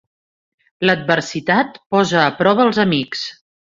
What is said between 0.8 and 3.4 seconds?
L'adversitat posa a prova els amics.